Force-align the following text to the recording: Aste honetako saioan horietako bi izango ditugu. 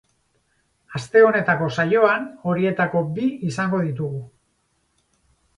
Aste 0.99 1.21
honetako 1.25 1.67
saioan 1.83 2.25
horietako 2.53 3.05
bi 3.19 3.29
izango 3.51 3.83
ditugu. 3.91 4.27